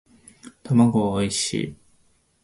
[0.63, 1.75] 卵はおいしい